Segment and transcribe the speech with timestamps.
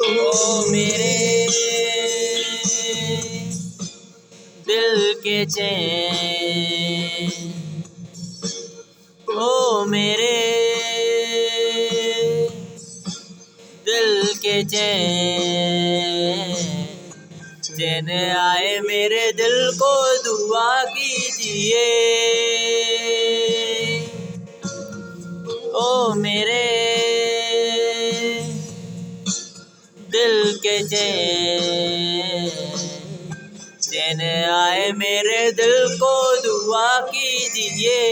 [0.00, 1.14] ओ मेरे
[4.68, 7.30] दिल के चैन
[9.90, 10.36] मेरे
[13.86, 16.17] दिल के चैन।
[17.78, 19.90] चैन आए मेरे दिल को
[20.22, 21.82] दुआ कीजिए।
[25.74, 26.64] ओ मेरे
[30.10, 32.50] दिल के चैन
[33.82, 38.02] चैन आए मेरे दिल को दुआ कीजिए।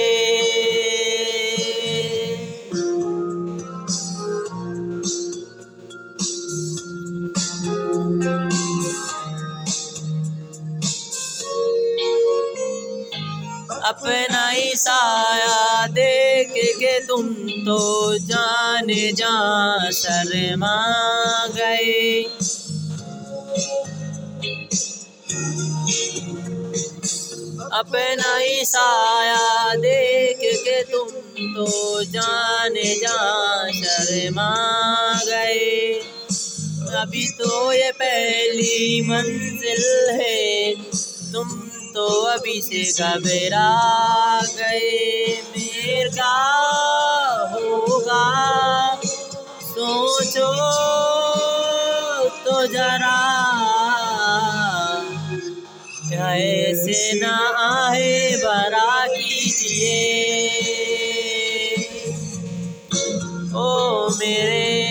[13.87, 17.27] अपना ही साया देख के तुम
[17.67, 20.77] तो जान जा शर्मा
[21.49, 22.23] गए।
[27.73, 31.09] अपना ही साया देख के तुम
[31.55, 33.21] तो जान जा
[33.73, 34.51] शर्मा
[35.23, 36.01] गए।
[36.97, 40.75] अभी तो ये पहली मंजिल है,
[41.33, 41.49] तुम
[41.97, 43.71] तो अभी से घबरा
[44.57, 46.35] गए। मेर क्या
[47.53, 49.01] होगा।
[49.63, 50.51] सोचो
[52.45, 53.23] तो जरा।
[56.13, 59.97] ऐसे ना आए, बरा कीजिए।
[63.55, 64.83] ओ मेरे।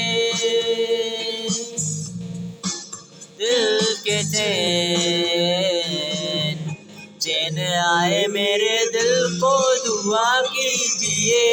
[3.40, 5.15] दिल के चैन
[8.06, 9.54] आए मेरे दिल को
[9.86, 11.46] दुआ कीजिए।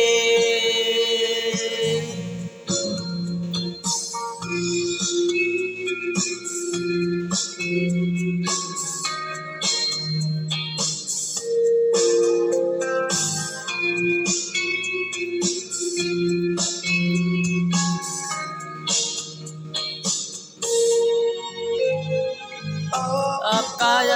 [22.94, 23.21] आपका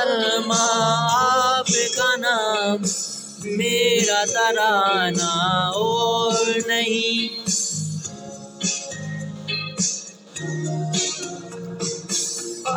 [0.06, 0.64] जन्मा
[1.16, 2.78] आपका नाम,
[3.44, 5.32] मेरा तराना
[5.70, 7.28] और नहीं।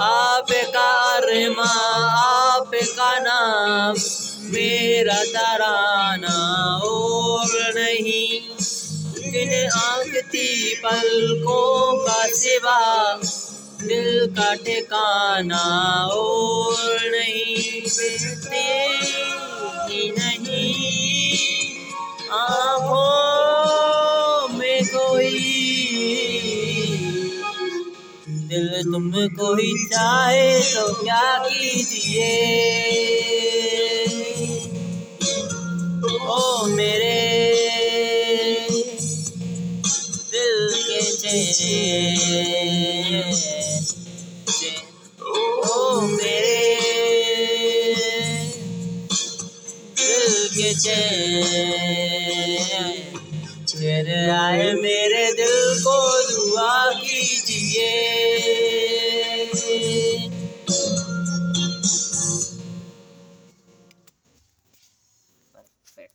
[0.02, 1.72] आपका अरमा
[2.20, 3.96] आपका नाम,
[4.54, 6.38] मेरा तराना
[6.84, 8.42] और नहीं।
[9.34, 12.80] इन आंखती पलकों का सिवा
[13.84, 15.64] दिल का ठिकाना
[16.06, 18.64] और नहीं बेटे
[19.90, 20.74] ही नहीं।
[22.32, 22.98] आँखों
[24.58, 25.40] में कोई
[28.50, 32.32] दिल तुम कोई चाहे तो क्या कीजिए?
[36.30, 37.20] ओ मेरे
[40.32, 42.19] दिल के चैन
[53.80, 55.98] चैन आए मेरे दिल को
[56.30, 57.92] दुआ कीजिए।